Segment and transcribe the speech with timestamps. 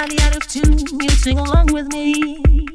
[0.00, 0.90] out of attitude.
[1.02, 2.69] You sing along with me.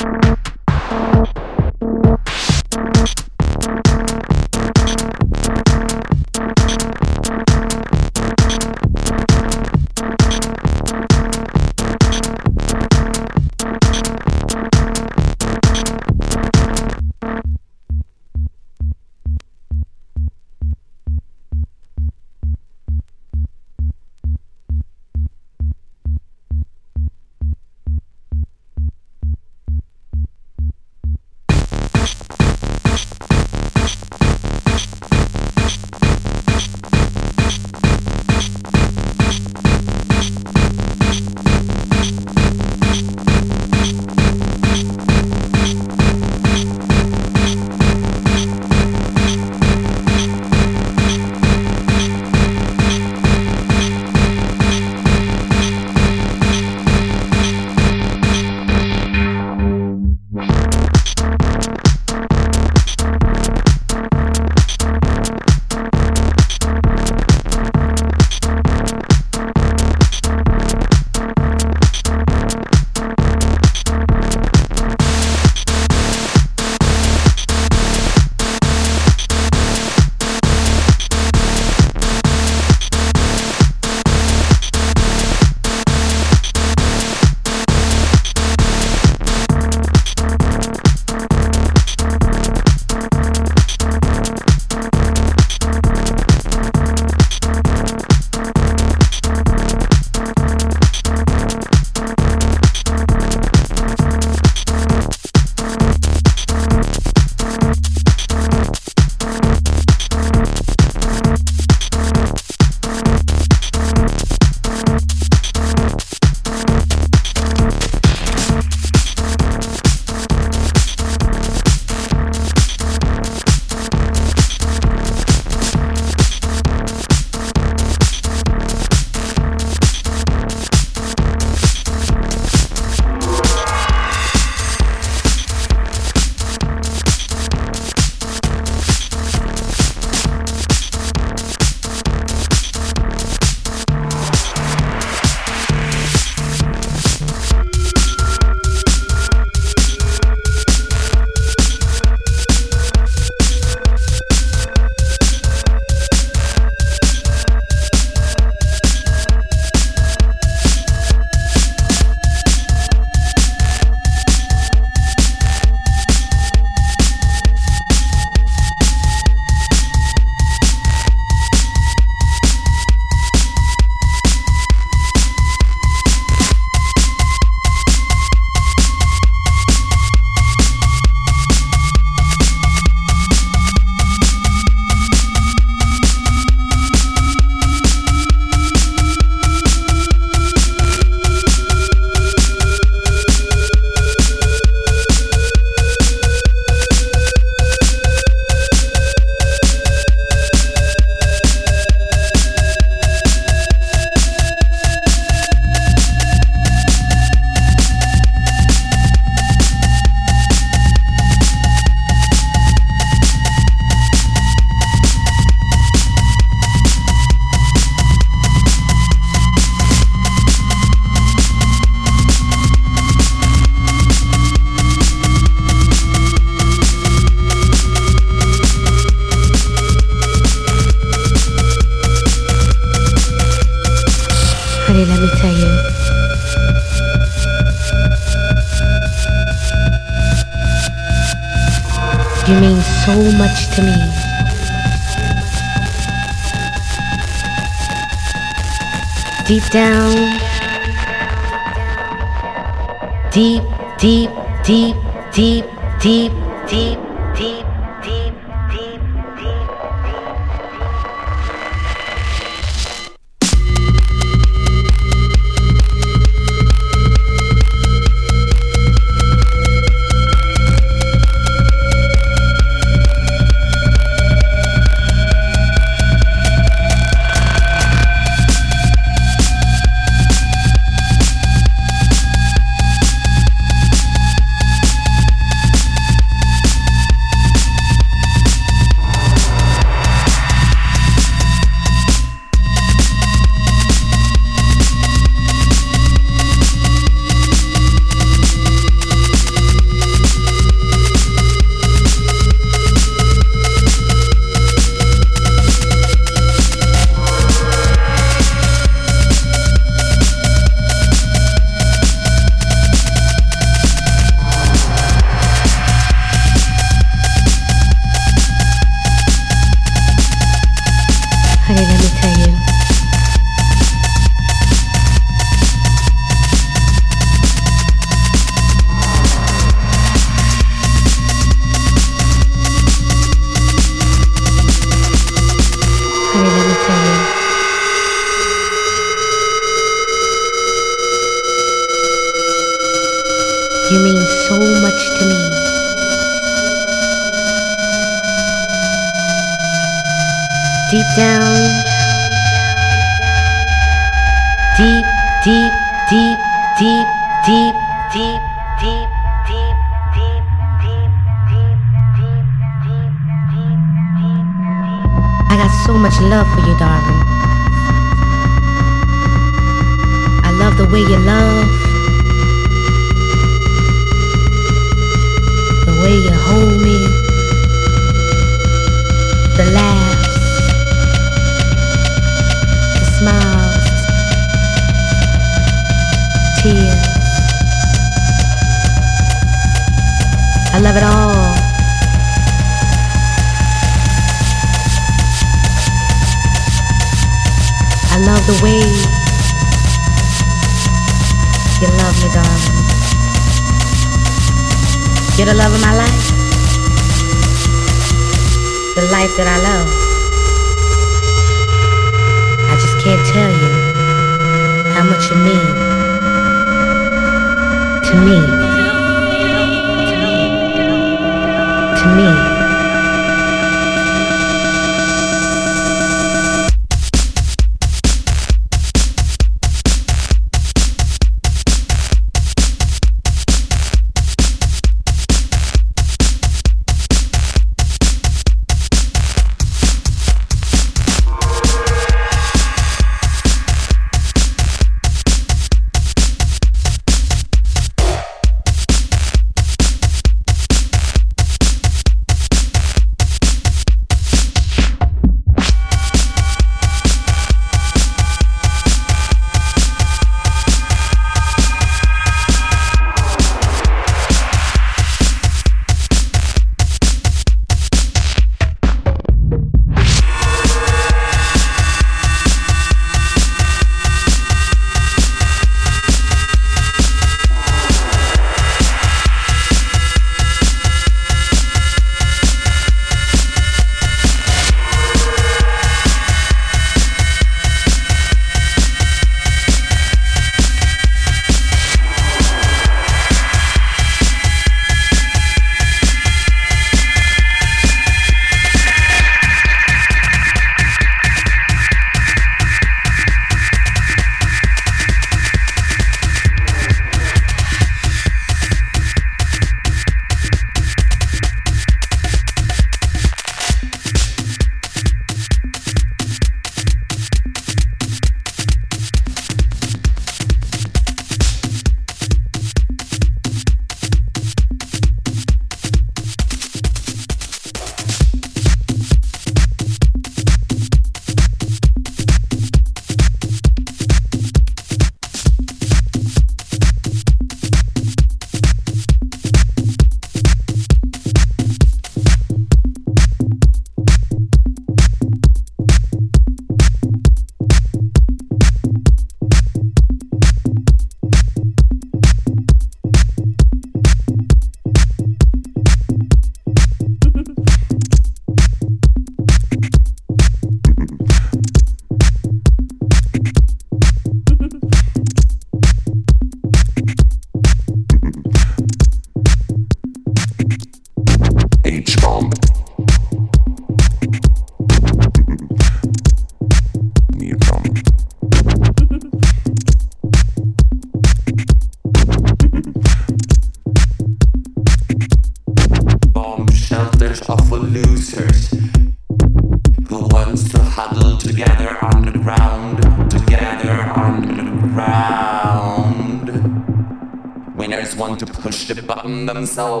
[599.53, 600.00] Themselves.